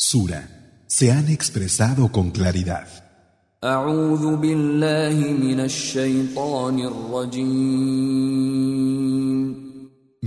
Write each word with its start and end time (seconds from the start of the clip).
Sura, 0.00 0.80
se 0.86 1.10
han 1.10 1.28
expresado 1.28 2.12
con 2.12 2.30
claridad. 2.30 2.86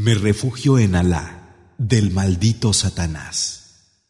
Me 0.05 0.13
refugio 0.13 0.78
en 0.78 0.94
Alá, 0.94 1.55
del 1.78 2.12
maldito 2.12 2.73
Satanás. 2.73 4.02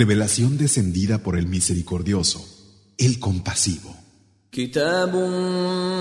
Revelación 0.00 0.50
descendida 0.58 1.16
por 1.24 1.34
el 1.38 1.46
misericordioso, 1.46 2.38
el 2.98 3.18
compasivo. 3.18 3.94
كتاب 4.52 5.10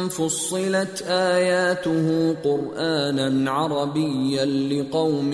فصلت 0.09 1.02
آياته 1.07 2.34
قرآنا 2.34 3.52
عربيا 3.52 4.46
لقوم 4.46 5.34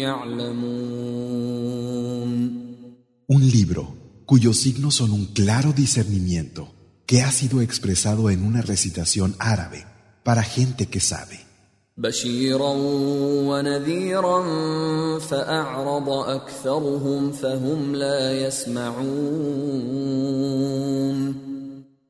يعلمون 0.00 0.64
un 3.34 3.50
libro 3.50 3.82
cuyos 4.26 4.58
signos 4.58 4.94
son 4.94 5.10
un 5.10 5.24
claro 5.40 5.72
discernimiento 5.72 6.72
que 7.04 7.22
ha 7.22 7.32
sido 7.32 7.60
expresado 7.62 8.30
en 8.30 8.44
una 8.44 8.62
recitación 8.62 9.34
árabe 9.40 9.80
para 10.22 10.44
gente 10.44 10.86
que 10.86 11.00
sabe. 11.00 11.40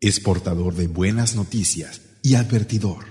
Es 0.09 0.21
portador 0.21 0.75
de 0.75 0.87
buenas 0.89 1.35
noticias 1.37 2.01
y 2.23 2.35
advertidor, 2.35 3.03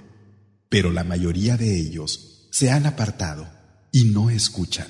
pero 0.70 0.92
la 0.92 1.04
mayoría 1.04 1.58
de 1.58 1.80
ellos 1.80 2.46
se 2.52 2.70
han 2.70 2.86
apartado 2.86 3.48
y 3.92 4.04
no 4.06 4.30
escuchan. 4.30 4.90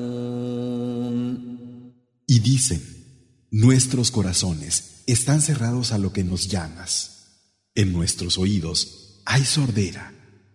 Y 2.33 2.39
dicen, 2.39 2.81
nuestros 3.51 4.09
corazones 4.09 5.01
están 5.05 5.41
cerrados 5.41 5.91
a 5.91 5.97
lo 5.97 6.13
que 6.13 6.23
nos 6.23 6.47
llamas. 6.47 7.41
En 7.75 7.91
nuestros 7.91 8.37
oídos 8.37 9.19
hay 9.25 9.43
sordera, 9.43 10.13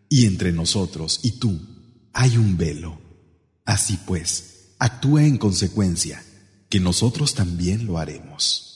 y 0.08 0.24
entre 0.24 0.52
nosotros 0.54 1.20
y 1.22 1.32
tú 1.32 1.60
hay 2.14 2.38
un 2.38 2.56
velo. 2.56 2.98
Así 3.66 3.98
pues, 4.06 4.70
actúa 4.78 5.25
en 5.26 5.36
consecuencia, 5.36 6.25
que 6.70 6.81
nosotros 6.81 7.34
también 7.34 7.84
lo 7.84 7.98
haremos. 7.98 8.75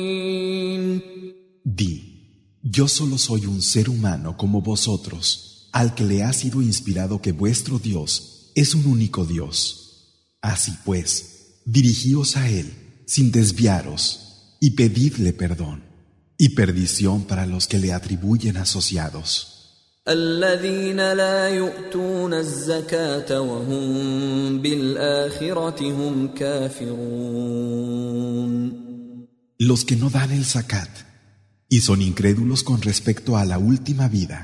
Di, 1.63 2.57
yo 2.63 2.87
solo 2.87 3.17
soy 3.19 3.45
un 3.45 3.61
ser 3.61 3.87
humano 3.87 4.35
como 4.35 4.61
vosotros, 4.61 5.69
al 5.71 5.93
que 5.93 6.03
le 6.05 6.23
ha 6.23 6.33
sido 6.33 6.61
inspirado 6.61 7.21
que 7.21 7.33
vuestro 7.33 7.77
Dios 7.77 8.51
es 8.55 8.73
un 8.73 8.85
único 8.87 9.25
Dios. 9.25 10.25
Así 10.41 10.71
pues, 10.83 11.61
dirigíos 11.65 12.35
a 12.35 12.49
Él 12.49 12.73
sin 13.05 13.31
desviaros 13.31 14.53
y 14.59 14.71
pedidle 14.71 15.33
perdón 15.33 15.83
y 16.37 16.49
perdición 16.49 17.25
para 17.25 17.45
los 17.45 17.67
que 17.67 17.77
le 17.77 17.93
atribuyen 17.93 18.57
asociados. 18.57 19.47
Los 29.59 29.85
que 29.85 29.95
no 29.95 30.09
dan 30.09 30.31
el 30.31 30.43
zakat 30.45 31.10
y 31.71 31.79
son 31.81 32.01
incrédulos 32.01 32.63
con 32.63 32.81
respecto 32.81 33.37
a 33.37 33.45
la 33.45 33.57
última 33.57 34.09
vida. 34.09 34.39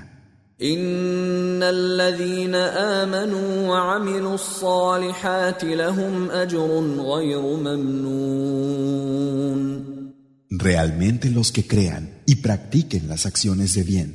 Realmente 10.49 11.25
los 11.29 11.51
que 11.51 11.67
crean 11.67 12.03
y 12.25 12.35
practiquen 12.37 13.09
las 13.09 13.25
acciones 13.25 13.73
de 13.73 13.83
bien 13.83 14.09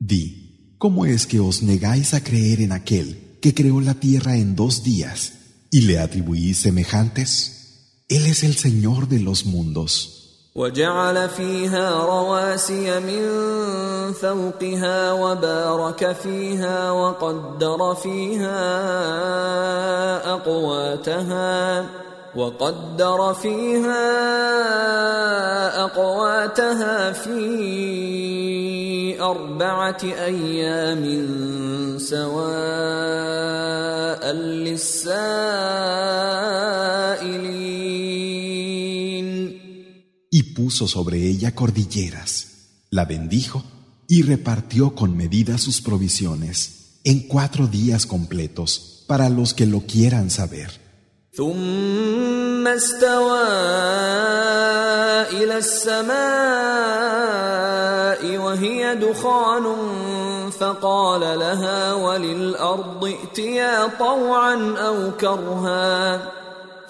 Di, 0.00 0.20
¿cómo 0.78 1.06
es 1.06 1.26
que 1.28 1.38
os 1.38 1.62
negáis 1.62 2.12
a 2.14 2.24
creer 2.24 2.60
en 2.60 2.72
aquel 2.72 3.38
que 3.40 3.54
creó 3.54 3.80
la 3.80 3.94
tierra 3.94 4.36
en 4.38 4.56
dos 4.56 4.82
días 4.82 5.18
y 5.70 5.82
le 5.82 6.00
atribuís 6.00 6.58
semejantes? 6.58 7.28
Él 8.08 8.26
es 8.26 8.42
el 8.42 8.56
Señor 8.56 9.06
de 9.08 9.20
los 9.20 9.46
mundos. 9.46 10.16
وجعل 10.58 11.28
فيها 11.28 12.04
رواسي 12.04 13.00
من 13.00 13.22
فوقها 14.12 15.12
وبارك 15.12 16.12
فيها 16.12 16.90
وقدر 16.90 17.94
فيها 17.94 18.58
اقواتها 20.34 21.86
وقدر 22.36 23.34
فيها 23.42 24.10
اقواتها 25.84 27.12
في 27.12 27.48
اربعه 29.22 29.98
ايام 30.04 31.00
سواء 31.98 34.32
للسائل 34.32 36.67
puso 40.60 40.88
sobre 40.88 41.16
ella 41.32 41.54
cordilleras, 41.54 42.30
la 42.90 43.04
bendijo 43.04 43.62
y 44.08 44.22
repartió 44.22 44.82
con 45.00 45.16
medida 45.16 45.56
sus 45.56 45.76
provisiones 45.80 46.56
en 47.04 47.18
cuatro 47.34 47.68
días 47.68 48.06
completos 48.06 49.04
para 49.06 49.28
los 49.30 49.54
que 49.54 49.66
lo 49.66 49.80
quieran 49.92 50.28
saber. 50.30 50.70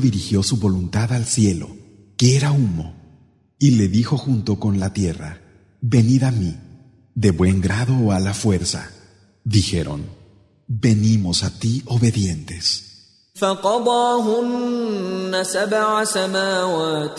dirigió 0.01 0.43
su 0.43 0.57
voluntad 0.57 1.13
al 1.13 1.25
cielo, 1.25 1.69
que 2.19 2.37
era 2.37 2.51
humo, 2.53 2.95
y 3.59 3.71
le 3.73 3.89
dijo 3.89 4.19
junto 4.19 4.59
con 4.61 4.79
la 4.79 4.93
tierra, 4.93 5.41
Venid 5.81 6.25
a 6.25 6.31
mí, 6.31 6.55
de 7.15 7.31
buen 7.31 7.61
grado 7.63 7.95
o 8.05 8.13
a 8.13 8.21
la 8.21 8.33
fuerza. 8.35 8.91
Dijeron, 9.45 10.05
Venimos 10.69 11.43
a 11.43 11.59
ti 11.59 11.83
obedientes. 11.87 12.92
فقضاهن 13.35 15.43
سبع 15.45 16.05
سماوات 16.05 17.19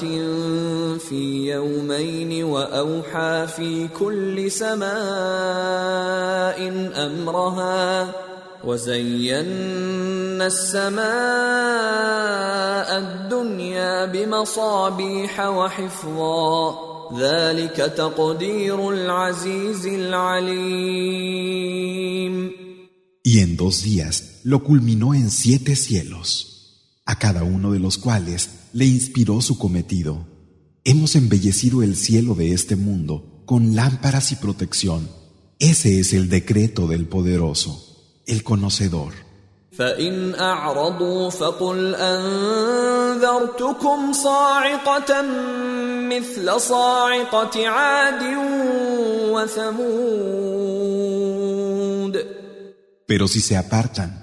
في 1.01 1.45
يومين 1.51 2.43
واوحى 2.43 3.47
في 3.55 3.87
كل 3.99 4.51
سماء 4.51 4.89
امرها 7.05 8.09
وزينا 8.63 10.47
السماء 10.47 11.03
الدنيا 12.97 14.05
بمصابيح 14.05 15.39
وحفظا 15.47 16.79
ذلك 17.19 17.75
تقدير 17.75 18.89
العزيز 18.91 19.87
العليم 19.87 22.63
Y 23.25 23.39
en 23.39 23.55
dos 23.55 23.81
días 23.83 24.32
lo 24.43 24.63
culminó 24.63 25.13
en 25.15 25.31
siete 25.31 25.75
cielos, 25.75 26.91
a 27.05 27.17
cada 27.17 27.43
uno 27.43 27.71
de 27.71 27.79
los 27.79 27.97
cuales 27.97 28.49
le 28.73 28.85
inspiró 28.85 29.41
su 29.41 29.57
cometido. 29.57 30.27
Hemos 30.83 31.15
embellecido 31.15 31.81
el 31.81 31.95
cielo 31.95 32.35
de 32.35 32.53
este 32.53 32.75
mundo 32.75 33.43
con 33.45 33.75
lámparas 33.75 34.31
y 34.33 34.35
protección. 34.35 35.09
Ese 35.59 35.99
es 35.99 36.11
el 36.13 36.27
decreto 36.29 36.87
del 36.87 37.07
poderoso, 37.07 38.19
el 38.27 38.43
conocedor. 38.43 39.13
Pero 53.07 53.27
si 53.27 53.39
se 53.41 53.57
apartan 53.57 54.22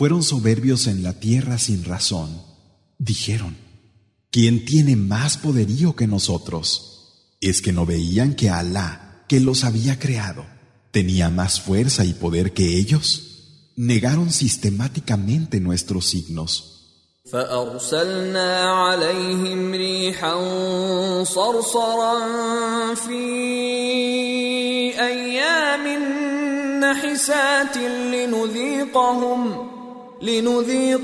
fueron 0.00 0.22
soberbios 0.22 0.86
en 0.86 1.02
la 1.02 1.12
tierra 1.20 1.58
sin 1.58 1.84
razón. 1.84 2.40
Dijeron, 2.96 3.54
¿quién 4.30 4.64
tiene 4.64 4.96
más 4.96 5.36
poderío 5.36 5.94
que 5.94 6.06
nosotros? 6.06 7.34
Es 7.42 7.60
que 7.60 7.72
no 7.74 7.84
veían 7.84 8.34
que 8.34 8.48
Alá, 8.48 9.26
que 9.28 9.40
los 9.40 9.62
había 9.62 9.98
creado, 9.98 10.46
tenía 10.90 11.28
más 11.28 11.60
fuerza 11.60 12.06
y 12.06 12.14
poder 12.14 12.54
que 12.54 12.78
ellos. 12.78 13.72
Negaron 13.76 14.30
sistemáticamente 14.32 15.60
nuestros 15.60 16.06
signos. 16.06 16.88
Entonces 30.22 31.00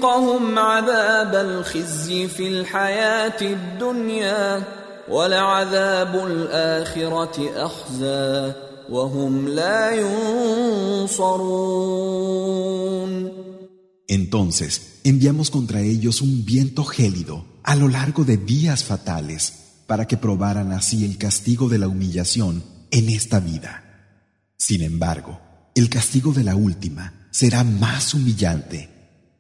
enviamos 15.05 15.51
contra 15.51 15.81
ellos 15.81 16.21
un 16.21 16.45
viento 16.45 16.85
gélido 16.85 17.47
a 17.63 17.75
lo 17.75 17.89
largo 17.89 18.25
de 18.25 18.37
días 18.37 18.85
fatales 18.85 19.83
para 19.87 20.07
que 20.07 20.19
probaran 20.19 20.73
así 20.73 21.07
el 21.07 21.17
castigo 21.17 21.71
de 21.71 21.79
la 21.79 21.89
humillación 21.89 22.63
en 22.91 23.09
esta 23.09 23.41
vida. 23.41 24.13
Sin 24.59 24.83
embargo, 24.83 25.41
el 25.75 25.89
castigo 25.89 26.33
de 26.33 26.45
la 26.45 26.55
última 26.55 27.29
será 27.31 27.65
más 27.65 28.13
humillante 28.15 28.95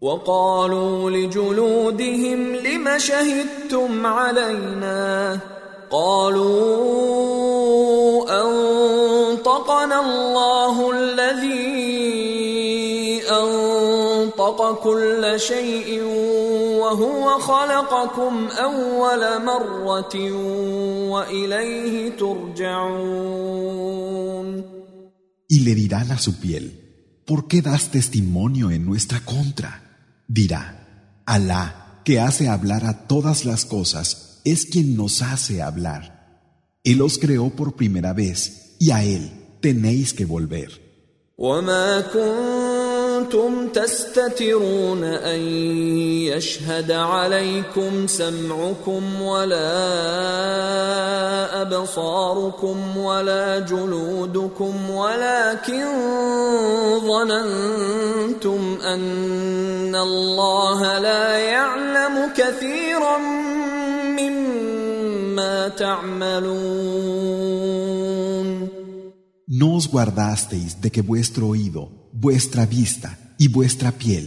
وقالوا 0.00 1.10
لجلودهم 1.10 2.54
لم 2.56 2.98
شهدتم 2.98 4.06
علينا 4.06 5.38
قالوا 5.90 6.46
انطقنا 8.42 10.00
الله 10.00 10.90
الذي 10.90 11.90
انطق 13.30 14.80
كل 14.84 15.40
شيء 15.40 16.00
y 25.48 25.60
le 25.60 25.74
dirán 25.74 26.12
a 26.12 26.18
su 26.18 26.38
piel, 26.40 27.20
¿por 27.26 27.48
qué 27.48 27.62
das 27.62 27.88
testimonio 27.90 28.70
en 28.70 28.84
nuestra 28.84 29.20
contra? 29.20 30.22
Dirá, 30.28 31.22
Alá, 31.26 32.00
que 32.04 32.20
hace 32.20 32.48
hablar 32.48 32.84
a 32.84 33.06
todas 33.08 33.44
las 33.44 33.64
cosas, 33.64 34.40
es 34.44 34.66
quien 34.66 34.96
nos 34.96 35.22
hace 35.22 35.62
hablar. 35.62 36.70
Él 36.84 37.02
os 37.02 37.18
creó 37.18 37.50
por 37.50 37.74
primera 37.74 38.12
vez, 38.12 38.76
y 38.78 38.92
a 38.92 39.02
Él 39.02 39.58
tenéis 39.60 40.12
que 40.14 40.24
volver. 40.24 40.70
كنتم 43.16 43.68
تستترون 43.68 45.04
ان 45.04 45.40
يشهد 46.28 46.92
عليكم 46.92 48.06
سمعكم 48.06 49.22
ولا 49.22 49.72
ابصاركم 51.62 52.96
ولا 52.96 53.58
جلودكم 53.58 54.90
ولكن 54.90 55.84
ظننتم 57.00 58.78
ان 58.84 59.94
الله 59.96 60.98
لا 60.98 61.36
يعلم 61.38 62.14
كثيرا 62.36 63.18
مما 64.20 65.68
تعملون 65.68 67.56
Nos 69.64 69.82
guardasteis 69.94 70.70
de 70.82 70.88
que 70.94 71.02
vuestro 71.12 71.42
oído 71.54 71.82
vuestra 72.18 72.64
vista 72.64 73.18
y 73.38 73.48
vuestra 73.48 73.92
piel 73.92 74.26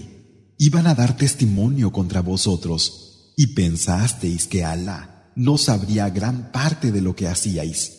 iban 0.60 0.86
a 0.86 0.94
dar 0.94 1.18
testimonio 1.18 1.92
contra 1.92 2.22
vosotros 2.22 3.32
y 3.36 3.44
pensasteis 3.62 4.46
que 4.48 4.64
Alá 4.64 5.32
no 5.36 5.58
sabría 5.58 6.08
gran 6.10 6.52
parte 6.52 6.92
de 6.92 7.02
lo 7.02 7.16
que 7.16 7.28
hacíais. 7.28 7.96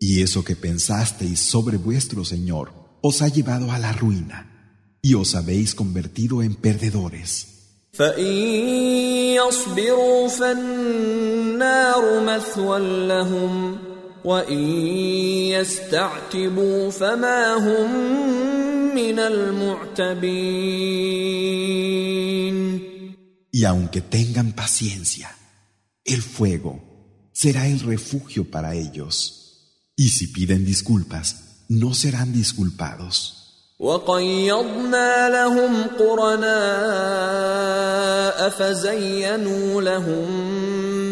Y 0.00 0.22
eso 0.22 0.44
que 0.44 0.56
pensasteis 0.56 1.38
sobre 1.40 1.76
vuestro 1.76 2.24
Señor 2.24 2.72
os 3.02 3.20
ha 3.22 3.28
llevado 3.28 3.70
a 3.72 3.78
la 3.78 3.92
ruina 3.92 4.98
y 5.02 5.14
os 5.14 5.34
habéis 5.36 5.74
convertido 5.74 6.40
en 6.42 6.54
perdedores. 6.54 7.48
Y 7.94 8.02
aunque 23.66 24.00
tengan 24.00 24.52
paciencia, 24.52 25.28
el 26.04 26.22
fuego 26.22 26.82
será 27.32 27.66
el 27.68 27.80
refugio 27.80 28.48
para 28.50 28.74
ellos. 28.76 29.40
Y 29.94 30.08
si 30.08 30.28
piden 30.28 30.64
disculpas, 30.64 31.36
no 31.80 31.90
serán 31.94 32.32
disculpados. 32.32 33.38
وقيضنا 33.82 35.28
لهم 35.30 35.84
قرناء 35.98 38.48
فزينوا 38.48 39.82
لهم 39.82 40.30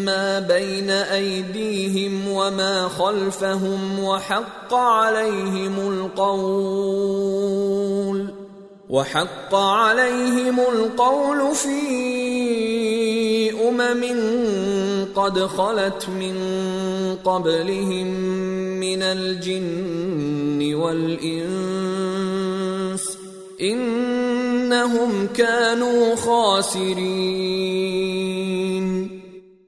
ما 0.05 0.39
بين 0.39 0.89
ايديهم 0.89 2.27
وما 2.27 2.87
خلفهم 2.89 3.99
وحق 3.99 4.73
عليهم 4.73 5.79
القول 5.79 8.33
وحق 8.89 9.55
عليهم 9.55 10.59
القول 10.59 11.55
في 11.55 11.81
امم 13.69 14.01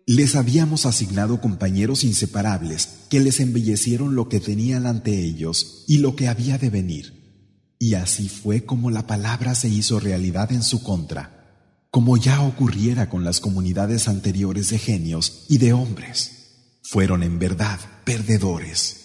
Les 0.05 0.35
habíamos 0.35 0.85
asignado 0.85 1.41
compañeros 1.41 2.03
inseparables 2.05 2.87
que 3.09 3.19
les 3.19 3.39
embellecieron 3.41 4.15
lo 4.15 4.29
que 4.29 4.39
tenían 4.39 4.85
ante 4.85 5.19
ellos 5.21 5.83
y 5.89 5.97
lo 5.97 6.15
que 6.15 6.29
había 6.29 6.57
de 6.57 6.69
venir. 6.69 7.21
Y 7.79 7.95
así 7.95 8.29
fue 8.29 8.63
como 8.65 8.91
la 8.91 9.07
palabra 9.07 9.55
se 9.55 9.67
hizo 9.67 9.99
realidad 9.99 10.53
en 10.53 10.63
su 10.63 10.81
contra 10.83 11.42
como 11.93 12.17
ya 12.17 12.41
ocurriera 12.41 13.07
con 13.07 13.23
las 13.23 13.39
comunidades 13.39 14.07
anteriores 14.07 14.71
de 14.71 14.79
genios 14.79 15.43
y 15.47 15.59
de 15.59 15.73
hombres. 15.73 16.79
Fueron 16.81 17.21
en 17.21 17.37
verdad 17.37 17.79
perdedores. 18.03 18.99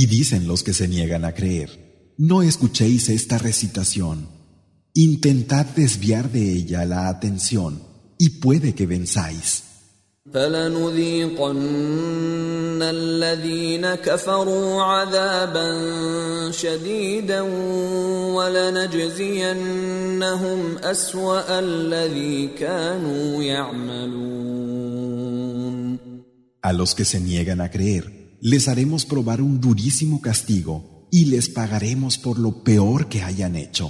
Y 0.00 0.02
dicen 0.16 0.46
los 0.50 0.62
que 0.62 0.74
se 0.74 0.88
niegan 0.88 1.24
a 1.24 1.32
creer, 1.32 1.70
no 2.18 2.42
escuchéis 2.42 3.08
esta 3.08 3.38
recitación. 3.38 4.28
Intentad 4.92 5.64
desviar 5.64 6.30
de 6.30 6.52
ella 6.52 6.84
la 6.84 7.08
atención 7.08 7.93
y 8.24 8.26
puede 8.44 8.68
que 8.78 8.86
venzáis. 8.86 9.48
A 10.32 10.42
los 26.72 26.90
que 26.94 27.04
se 27.04 27.20
niegan 27.20 27.60
a 27.60 27.70
creer, 27.70 28.22
les 28.40 28.68
haremos 28.72 29.00
probar 29.12 29.38
un 29.48 29.54
durísimo 29.66 30.16
castigo 30.28 30.74
y 31.10 31.20
les 31.26 31.46
pagaremos 31.60 32.12
por 32.24 32.36
lo 32.44 32.50
peor 32.70 33.00
que 33.10 33.20
hayan 33.28 33.54
hecho. 33.66 33.88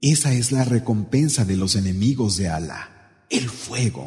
Esa 0.00 0.32
es 0.32 0.52
la 0.52 0.62
recompensa 0.64 1.44
de 1.44 1.56
los 1.56 1.74
enemigos 1.76 2.36
de 2.36 2.48
Allah, 2.48 2.84
el 3.30 3.48
fuego. 3.48 4.06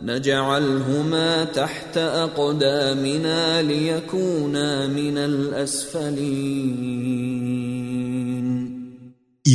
Y 0.00 0.20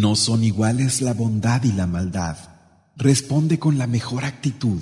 No 0.00 0.16
son 0.16 0.42
iguales 0.42 1.02
la 1.02 1.12
bondad 1.12 1.62
y 1.64 1.72
la 1.72 1.86
maldad. 1.86 2.38
Responde 2.96 3.58
con 3.58 3.76
la 3.76 3.86
mejor 3.86 4.24
actitud, 4.24 4.80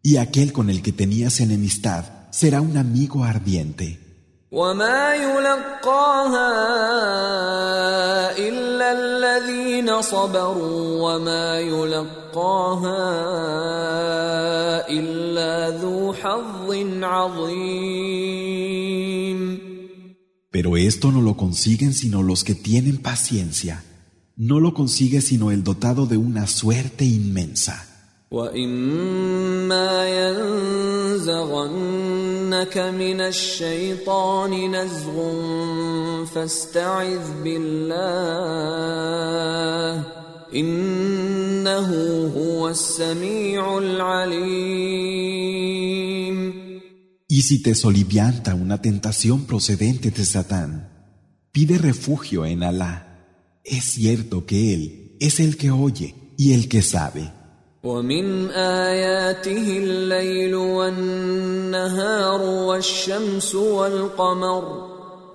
y 0.00 0.18
aquel 0.18 0.52
con 0.52 0.70
el 0.70 0.80
que 0.80 0.92
tenías 0.92 1.40
enemistad 1.40 2.04
será 2.30 2.60
un 2.60 2.76
amigo 2.76 3.24
ardiente. 3.24 3.98
Pero 20.52 20.76
esto 20.76 21.10
no 21.10 21.20
lo 21.22 21.36
consiguen 21.36 21.92
sino 21.92 22.22
los 22.22 22.44
que 22.44 22.54
tienen 22.54 23.02
paciencia 23.02 23.82
no 24.38 24.58
lo 24.60 24.72
consigue 24.72 25.20
sino 25.20 25.50
el 25.50 25.62
dotado 25.64 26.06
de 26.06 26.16
una 26.16 26.46
suerte 26.46 27.04
inmensa. 27.04 27.84
Y 28.30 28.34
si 47.42 47.62
te 47.62 47.74
solivianta 47.74 48.54
una 48.54 48.80
tentación 48.80 49.46
procedente 49.46 50.10
de 50.10 50.24
Satán, 50.24 50.88
pide 51.50 51.76
refugio 51.78 52.46
en 52.46 52.62
Alá. 52.62 53.07
Es 53.70 53.84
cierto 53.94 54.46
que 54.46 54.72
Él 54.74 55.16
es 55.20 55.40
el 55.40 55.58
que 55.58 55.70
oye 55.70 56.14
y 56.38 56.52
el 56.54 56.68
que 56.70 56.80
sabe. 56.82 57.24
ومن 57.84 58.50
آياته 58.50 59.78
الليل 59.78 60.54
والنهار 60.54 62.40
والشمس 62.42 63.54
والقمر 63.54 64.62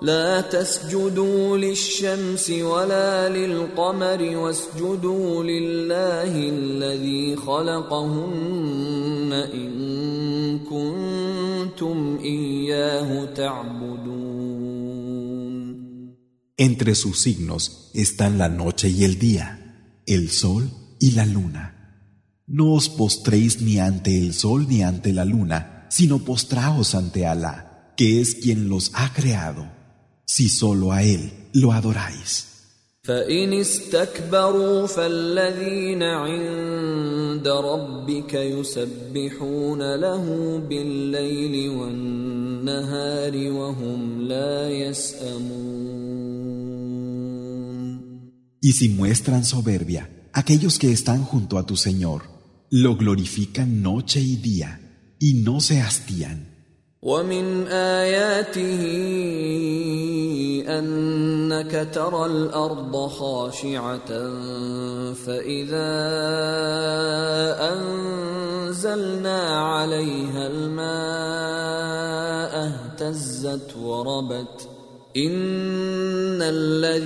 لا 0.02 0.41
تسجدوا 0.41 1.58
للشمس 1.58 2.50
ولا 2.50 3.30
للقمر 3.30 4.38
واسجدوا 4.38 5.43
لله 5.43 6.36
الذي 6.36 7.36
خلقهن 7.36 9.34
إن 9.34 10.60
كنتم 10.60 12.17
إياه 12.24 13.26
تعبدون 13.26 14.42
Entre 16.69 16.95
sus 16.95 17.19
signos 17.19 17.89
están 17.93 18.38
la 18.38 18.47
noche 18.47 18.88
y 18.88 19.04
el 19.04 19.19
día, 19.19 19.47
el 20.06 20.30
sol 20.30 20.69
y 20.97 21.12
la 21.12 21.26
luna. 21.26 21.62
No 22.47 22.71
os 22.71 22.88
postréis 22.88 23.62
ni 23.62 23.80
ante 23.80 24.17
el 24.17 24.34
sol 24.34 24.65
ni 24.69 24.82
ante 24.82 25.12
la 25.12 25.26
luna, 25.26 25.86
sino 25.89 26.19
postraos 26.19 26.95
ante 26.95 27.26
Alá, 27.28 27.93
que 27.97 28.21
es 28.21 28.36
quien 28.36 28.69
los 28.69 28.91
ha 28.93 29.12
creado, 29.12 29.63
si 30.26 30.47
solo 30.47 30.93
a 30.93 31.04
Él 31.04 31.23
lo 31.54 31.73
adoráis. 31.73 32.32
Y 48.69 48.71
si 48.80 48.86
muestran 48.88 49.43
soberbia, 49.43 50.04
aquellos 50.32 50.73
que 50.80 50.89
están 50.93 51.23
junto 51.26 51.58
a 51.58 51.65
tu 51.65 51.76
Señor 51.76 52.21
lo 52.69 52.95
glorifican 52.95 53.82
noche 53.82 54.21
y 54.21 54.38
día 54.38 54.71
y 55.19 55.34
no 55.34 55.60
se 55.60 55.82
hastían. 55.82 56.54
Y 75.15 75.26
entre 75.28 77.04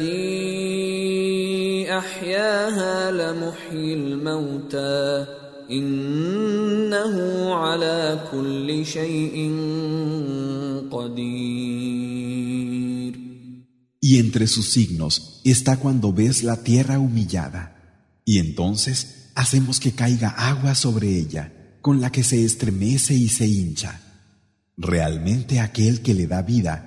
sus 14.48 14.70
signos 14.72 15.42
está 15.44 15.78
cuando 15.78 16.14
ves 16.14 16.44
la 16.44 16.64
tierra 16.64 16.98
humillada, 17.00 18.10
y 18.24 18.40
entonces 18.40 19.32
hacemos 19.36 19.82
que 19.82 19.92
caiga 19.92 20.30
agua 20.30 20.76
sobre 20.76 21.20
ella, 21.20 21.78
con 21.82 22.00
la 22.00 22.10
que 22.14 22.24
se 22.24 22.46
estremece 22.46 23.16
y 23.16 23.28
se 23.28 23.48
hincha. 23.48 24.02
Realmente 24.78 25.60
aquel 25.60 26.02
que 26.02 26.14
le 26.14 26.28
da 26.28 26.42
vida 26.42 26.87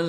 Es 0.00 0.06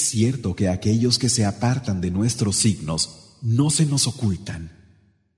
cierto 0.00 0.54
que 0.54 0.68
aquellos 0.68 1.18
que 1.18 1.28
se 1.28 1.44
apartan 1.44 2.00
de 2.00 2.10
nuestros 2.12 2.56
signos 2.56 3.36
no 3.42 3.68
se 3.70 3.84
nos 3.86 4.06
ocultan. 4.06 4.70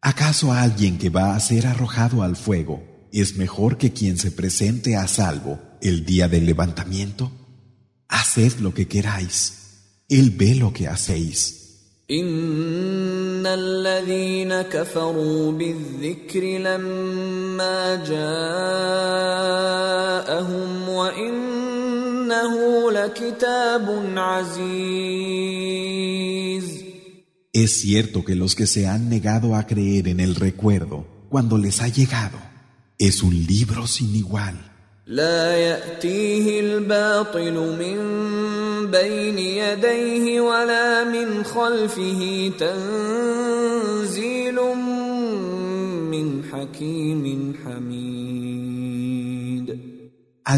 ¿Acaso 0.02 0.52
alguien 0.52 0.98
que 0.98 1.08
va 1.08 1.34
a 1.34 1.40
ser 1.40 1.66
arrojado 1.66 2.22
al 2.22 2.36
fuego 2.36 2.82
es 3.12 3.38
mejor 3.38 3.78
que 3.78 3.92
quien 3.94 4.18
se 4.18 4.30
presente 4.30 4.96
a 4.96 5.08
salvo 5.08 5.58
el 5.80 6.04
día 6.04 6.28
del 6.28 6.44
levantamiento? 6.44 7.30
Haced 8.08 8.58
lo 8.58 8.74
que 8.74 8.86
queráis. 8.88 10.02
Él 10.10 10.30
ve 10.32 10.54
lo 10.56 10.74
que 10.74 10.88
hacéis. 10.88 11.56
Es 12.12 12.18
cierto 12.18 13.46
que 28.24 28.34
los 28.34 28.56
que 28.56 28.66
se 28.66 28.88
han 28.88 29.08
negado 29.08 29.54
a 29.54 29.66
creer 29.68 30.08
en 30.08 30.18
el 30.18 30.34
recuerdo 30.34 31.06
cuando 31.28 31.56
les 31.58 31.80
ha 31.80 31.86
llegado 31.86 32.38
es 32.98 33.22
un 33.22 33.34
libro 33.46 33.86
sin 33.86 34.16
igual 34.16 34.69
al 35.12 35.98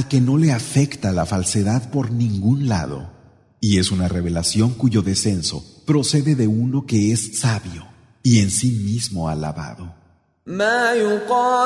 que 0.09 0.21
no 0.21 0.37
le 0.39 0.53
afecta 0.53 1.13
la 1.13 1.25
falsedad 1.25 1.91
por 1.91 2.13
ningún 2.13 2.69
lado 2.69 3.11
y 3.61 3.79
es 3.79 3.91
una 3.91 4.07
revelación 4.09 4.75
cuyo 4.75 5.01
descenso 5.01 5.65
procede 5.87 6.35
de 6.35 6.47
uno 6.47 6.85
que 6.85 7.11
es 7.13 7.39
sabio 7.39 7.87
y 8.23 8.41
en 8.41 8.51
sí 8.51 8.71
mismo 8.73 9.31
alabado 9.31 10.02
no 10.45 11.65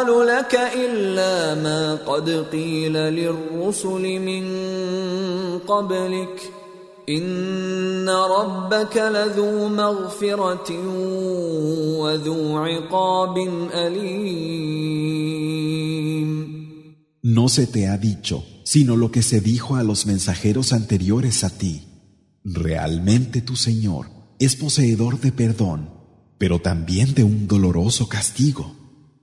se 17.48 17.66
te 17.66 17.86
ha 17.88 17.96
dicho 17.98 18.44
sino 18.64 18.96
lo 18.96 19.10
que 19.12 19.22
se 19.22 19.40
dijo 19.40 19.76
a 19.76 19.82
los 19.84 20.06
mensajeros 20.06 20.72
anteriores 20.72 21.44
a 21.44 21.50
ti. 21.56 21.86
Realmente 22.44 23.40
tu 23.40 23.56
Señor 23.56 24.08
es 24.38 24.54
poseedor 24.56 25.18
de 25.20 25.32
perdón 25.32 25.95
pero 26.38 26.58
también 26.60 27.12
de 27.14 27.24
un 27.24 27.48
doloroso 27.48 28.08
castigo. 28.08 28.72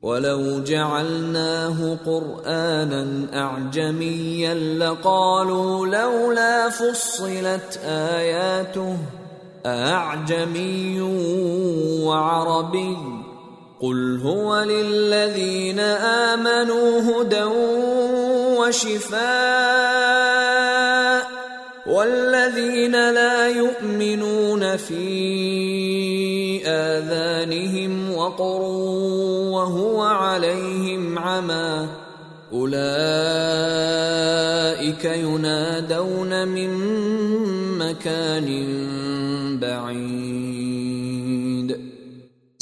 ولو 0.02 0.64
جعلناه 0.64 1.96
قرانا 2.06 3.02
اعجميا 3.34 4.54
لقالوا 4.76 5.88
لولا 5.88 6.70
فصلت 6.70 7.80
اياته 7.86 8.98
اعجمي 9.66 11.02
وعربي 12.04 12.98
قل 13.82 14.20
هو 14.24 14.60
للذين 14.62 15.80
امنوا 15.80 17.00
هدى 17.02 17.44
وشفاء 18.60 21.24
والذين 21.88 22.92
لا 22.92 23.48
يؤمنون 23.48 24.78
فيه 24.78 26.13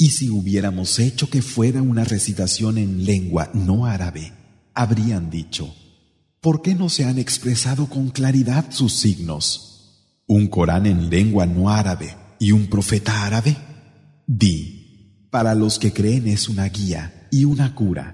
Y 0.04 0.08
si 0.08 0.30
hubiéramos 0.32 0.98
hecho 1.00 1.30
que 1.30 1.42
fuera 1.44 1.82
una 1.82 2.04
recitación 2.04 2.78
en 2.78 3.06
lengua 3.06 3.50
no 3.54 3.86
árabe, 3.86 4.34
habrían 4.74 5.30
dicho, 5.30 5.74
¿por 6.42 6.62
qué 6.62 6.74
no 6.76 6.90
se 6.90 7.06
han 7.06 7.18
expresado 7.20 7.86
con 7.88 8.10
claridad 8.10 8.66
sus 8.72 8.94
signos? 8.94 9.46
¿Un 10.28 10.48
Corán 10.48 10.86
en 10.86 11.10
lengua 11.10 11.46
no 11.46 11.70
árabe 11.70 12.18
y 12.40 12.52
un 12.52 12.68
profeta 12.68 13.26
árabe? 13.28 13.58
Di, 14.40 15.28
para 15.30 15.56
los 15.56 15.78
que 15.78 15.92
creen 15.92 16.26
es 16.26 16.48
una 16.48 16.70
guía 16.70 17.28
y 17.32 17.44
una 17.44 17.76
cura, 17.76 18.06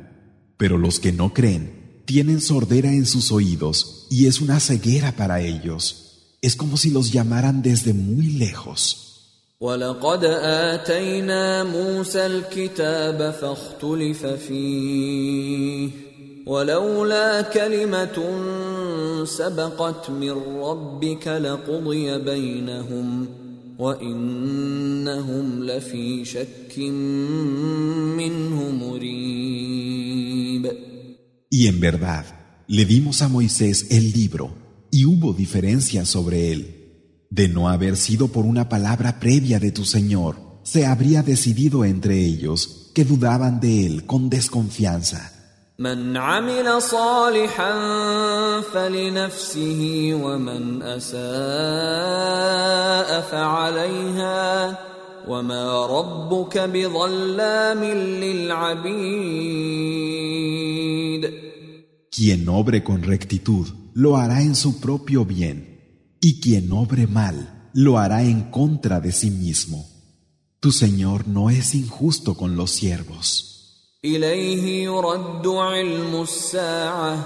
pero 0.58 0.80
los 0.80 1.00
que 1.00 1.12
no 1.12 1.32
creen 1.32 2.02
tienen 2.08 2.42
sordera 2.42 2.92
en 2.92 3.06
sus 3.06 3.32
oídos 3.32 4.08
y 4.10 4.26
es 4.26 4.42
una 4.42 4.60
ceguera 4.60 5.12
para 5.16 5.42
ellos. 5.42 6.34
Es 6.42 6.56
como 6.56 6.76
si 6.78 6.90
los 6.90 7.12
llamaran 7.12 7.62
desde 7.62 7.94
muy 7.94 8.32
lejos. 8.32 9.04
Y 23.80 23.84
en 31.68 31.80
verdad, 31.80 32.26
le 32.68 32.86
dimos 32.86 33.22
a 33.22 33.28
Moisés 33.30 33.86
el 33.92 34.12
libro, 34.14 34.50
y 34.90 35.06
hubo 35.06 35.34
diferencias 35.34 36.10
sobre 36.10 36.52
él. 36.52 36.74
De 37.30 37.48
no 37.50 37.70
haber 37.70 37.98
sido 37.98 38.30
por 38.30 38.46
una 38.46 38.68
palabra 38.68 39.20
previa 39.20 39.60
de 39.60 39.72
tu 39.72 39.86
Señor, 39.86 40.38
se 40.64 40.88
habría 40.88 41.22
decidido 41.22 41.86
entre 41.86 42.26
ellos 42.26 42.90
que 42.96 43.06
dudaban 43.06 43.60
de 43.60 43.86
él 43.86 44.08
con 44.08 44.32
desconfianza. 44.32 45.37
Quien 45.80 46.10
obre 46.26 46.56
con 62.84 63.04
rectitud 63.04 63.68
lo 63.94 64.18
hará 64.18 64.42
en 64.42 64.56
su 64.56 64.80
propio 64.80 65.24
bien 65.26 66.10
y 66.20 66.42
quien 66.42 66.72
obre 66.72 67.06
mal 67.06 67.70
lo 67.76 68.00
hará 68.00 68.24
en 68.24 68.50
contra 68.50 69.00
de 69.00 69.12
sí 69.12 69.30
mismo. 69.30 69.86
Tu 70.60 70.72
Señor 70.72 71.28
no 71.28 71.52
es 71.52 71.76
injusto 71.76 72.34
con 72.36 72.56
los 72.56 72.72
siervos. 72.72 73.54
اليه 74.06 74.84
يرد 74.86 75.48
علم 75.48 76.22
الساعه 76.22 77.20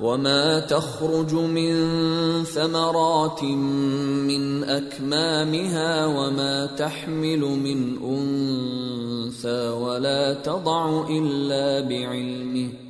وما 0.00 0.60
تخرج 0.60 1.34
من 1.34 1.74
ثمرات 2.44 3.44
من 3.44 4.64
اكمامها 4.64 6.06
وما 6.06 6.66
تحمل 6.66 7.40
من 7.40 7.80
انثى 8.04 9.68
ولا 9.68 10.34
تضع 10.34 11.06
الا 11.10 11.88
بعلمه 11.88 12.85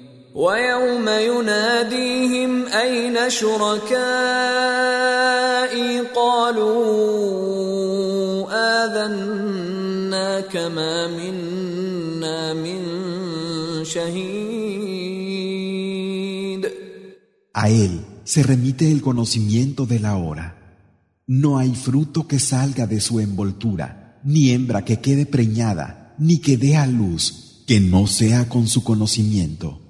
A 17.58 17.70
él 17.70 18.04
se 18.24 18.42
remite 18.42 18.92
el 18.92 19.00
conocimiento 19.00 19.86
de 19.86 19.98
la 20.00 20.16
hora. 20.16 21.16
No 21.26 21.58
hay 21.58 21.74
fruto 21.74 22.28
que 22.28 22.38
salga 22.38 22.86
de 22.86 23.00
su 23.00 23.20
envoltura, 23.20 24.20
ni 24.22 24.50
hembra 24.50 24.84
que 24.84 25.00
quede 25.00 25.24
preñada, 25.24 26.14
ni 26.18 26.40
que 26.40 26.58
dé 26.58 26.76
a 26.76 26.86
luz, 26.86 27.64
que 27.66 27.80
no 27.80 28.06
sea 28.06 28.50
con 28.50 28.66
su 28.68 28.84
conocimiento 28.84 29.80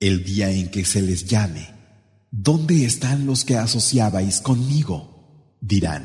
el 0.00 0.24
día 0.24 0.50
en 0.50 0.70
que 0.70 0.84
se 0.84 1.00
les 1.00 1.24
llame, 1.24 1.68
¿dónde 2.30 2.84
están 2.84 3.24
los 3.26 3.44
que 3.44 3.56
asociabais 3.56 4.40
conmigo? 4.40 5.56
Dirán, 5.60 6.04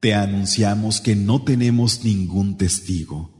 te 0.00 0.14
anunciamos 0.14 1.00
que 1.00 1.16
no 1.16 1.42
tenemos 1.42 2.04
ningún 2.04 2.58
testigo. 2.58 3.30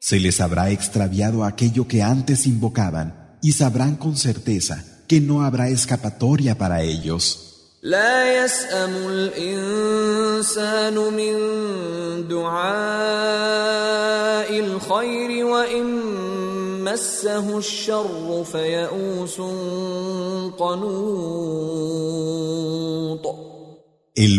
Se 0.00 0.18
les 0.18 0.40
habrá 0.40 0.70
extraviado 0.70 1.44
aquello 1.44 1.86
que 1.86 2.02
antes 2.02 2.46
invocaban 2.46 3.27
y 3.40 3.52
sabrán 3.52 3.94
con 3.96 4.16
certeza 4.16 4.84
que 5.06 5.20
no 5.20 5.42
habrá 5.42 5.68
escapatoria 5.68 6.58
para 6.58 6.82
ellos. 6.82 7.44
El 7.84 7.94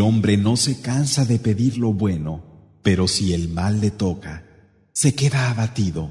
hombre 0.02 0.36
no 0.38 0.58
se 0.58 0.82
cansa 0.82 1.24
de 1.26 1.40
pedir 1.40 1.78
lo 1.78 1.94
bueno, 1.94 2.78
pero 2.84 3.08
si 3.08 3.34
el 3.34 3.48
mal 3.50 3.80
le 3.80 3.92
toca, 3.92 4.44
se 4.92 5.16
queda 5.16 5.50
abatido, 5.50 6.10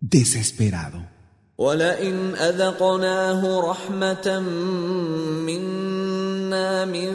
desesperado. 0.00 1.12
ولئن 1.58 2.34
اذقناه 2.34 3.60
رحمه 3.70 4.38
منا 4.42 6.84
من 6.84 7.12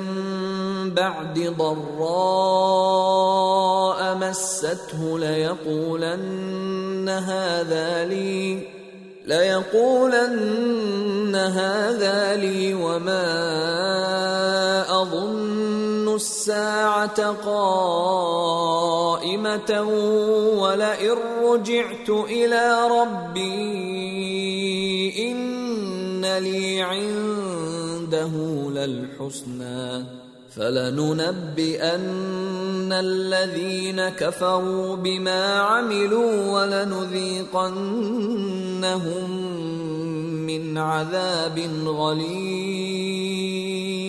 بعد 0.95 1.54
ضراء 1.58 4.15
مسته 4.15 5.19
ليقولن 5.19 7.10
هذا 7.10 8.06
لي 8.06 8.60
ليقولن 9.28 11.36
هذا 11.36 12.36
لي 12.36 12.73
وما 12.73 13.25
اظن 15.02 15.79
الساعه 16.20 17.20
قائمه 17.46 19.82
ولئن 20.62 21.16
رجعت 21.44 22.10
الى 22.10 22.88
ربي 22.92 23.44
ان 25.32 25.46
لي 26.26 26.82
عنده 26.82 28.32
للحسنى 28.70 30.04
فلننبئن 30.56 32.90
الذين 32.92 34.10
كفروا 34.10 34.96
بما 34.96 35.54
عملوا 35.60 36.32
ولنذيقنهم 36.52 39.32
من 40.48 40.78
عذاب 40.78 41.60
غليظ 41.86 44.09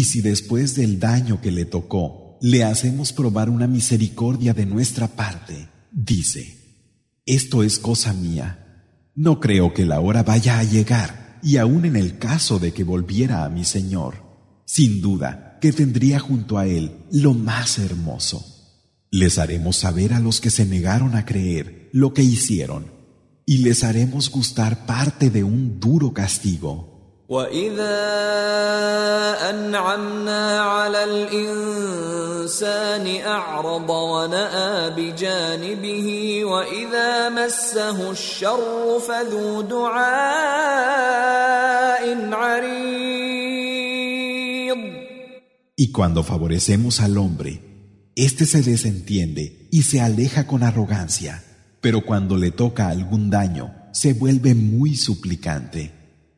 Y 0.00 0.04
si 0.04 0.22
después 0.22 0.76
del 0.76 0.98
daño 0.98 1.42
que 1.42 1.52
le 1.52 1.66
tocó, 1.66 2.38
le 2.40 2.64
hacemos 2.64 3.12
probar 3.12 3.50
una 3.50 3.66
misericordia 3.66 4.54
de 4.54 4.64
nuestra 4.64 5.08
parte, 5.08 5.68
dice, 5.92 6.78
esto 7.26 7.62
es 7.62 7.78
cosa 7.78 8.14
mía. 8.14 8.94
No 9.14 9.40
creo 9.40 9.74
que 9.74 9.84
la 9.84 10.00
hora 10.00 10.22
vaya 10.22 10.58
a 10.58 10.64
llegar, 10.64 11.38
y 11.42 11.58
aun 11.58 11.84
en 11.84 11.96
el 11.96 12.16
caso 12.16 12.58
de 12.58 12.72
que 12.72 12.82
volviera 12.82 13.44
a 13.44 13.50
mi 13.50 13.66
Señor, 13.66 14.62
sin 14.64 15.02
duda 15.02 15.58
que 15.60 15.70
tendría 15.70 16.18
junto 16.18 16.56
a 16.56 16.66
Él 16.66 16.92
lo 17.12 17.34
más 17.34 17.78
hermoso. 17.78 18.42
Les 19.10 19.36
haremos 19.36 19.76
saber 19.76 20.14
a 20.14 20.20
los 20.20 20.40
que 20.40 20.48
se 20.48 20.64
negaron 20.64 21.14
a 21.14 21.26
creer 21.26 21.90
lo 21.92 22.14
que 22.14 22.22
hicieron, 22.22 22.86
y 23.44 23.58
les 23.58 23.84
haremos 23.84 24.30
gustar 24.30 24.86
parte 24.86 25.28
de 25.28 25.44
un 25.44 25.78
duro 25.78 26.14
castigo. 26.14 26.89
Y 27.32 27.36
cuando 27.36 27.76
favorecemos 46.24 47.00
al 47.00 47.16
hombre, 47.16 47.62
éste 48.16 48.44
se 48.44 48.60
desentiende 48.62 49.68
y 49.70 49.82
se 49.82 50.00
aleja 50.00 50.48
con 50.48 50.64
arrogancia, 50.64 51.44
pero 51.80 52.04
cuando 52.04 52.36
le 52.36 52.50
toca 52.50 52.88
algún 52.88 53.30
daño, 53.30 53.72
se 53.92 54.14
vuelve 54.14 54.56
muy 54.56 54.96
suplicante. 54.96 55.99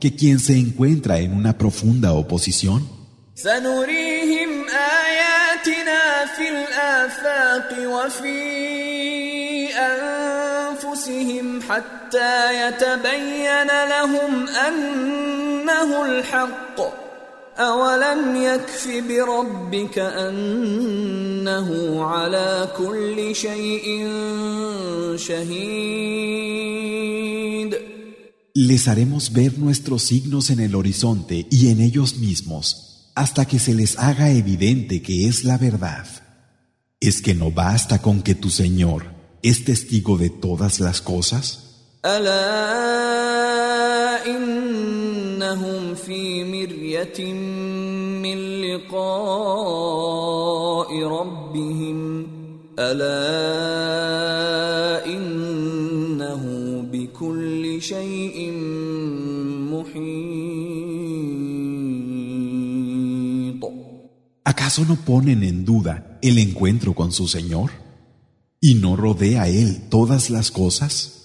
que 0.00 0.14
quien 0.16 0.38
se 0.38 0.56
encuentra 0.58 1.18
en 1.18 1.32
una 1.34 1.58
profunda 1.58 2.12
oposición 2.12 2.82
سنريهم 3.36 4.66
آياتنا 5.04 6.26
في 6.36 6.48
الآفاق 6.48 7.68
وفي 7.86 9.70
أنفسهم 9.74 11.60
حتى 11.68 12.68
يتبين 12.68 13.66
لهم 13.88 14.48
أنه 14.48 16.04
الحق 16.06 16.80
أولم 17.58 18.36
يكف 18.42 18.88
بربك 19.08 19.98
أنه 19.98 22.02
على 22.06 22.68
كل 22.78 23.34
شيء 23.34 24.06
شهيد 25.16 27.85
Les 28.58 28.88
haremos 28.88 29.34
ver 29.34 29.58
nuestros 29.58 30.00
signos 30.04 30.48
en 30.48 30.60
el 30.60 30.74
horizonte 30.74 31.46
y 31.50 31.68
en 31.68 31.78
ellos 31.82 32.16
mismos, 32.16 33.12
hasta 33.14 33.44
que 33.44 33.58
se 33.58 33.74
les 33.74 33.98
haga 33.98 34.30
evidente 34.30 35.02
que 35.02 35.28
es 35.28 35.44
la 35.44 35.58
verdad. 35.58 36.06
¿Es 36.98 37.20
que 37.20 37.34
no 37.34 37.50
basta 37.52 38.00
con 38.00 38.22
que 38.22 38.34
tu 38.34 38.48
Señor 38.48 39.10
es 39.42 39.66
testigo 39.66 40.16
de 40.16 40.30
todas 40.30 40.80
las 40.80 41.02
cosas? 41.02 41.64
¿Acaso 64.44 64.84
no 64.86 64.96
ponen 65.06 65.42
en 65.42 65.64
duda 65.64 66.18
el 66.20 66.36
encuentro 66.36 66.92
con 66.94 67.12
su 67.12 67.26
Señor? 67.26 67.70
¿Y 68.60 68.74
no 68.74 68.96
rodea 68.96 69.48
Él 69.48 69.88
todas 69.88 70.28
las 70.28 70.50
cosas? 70.50 71.15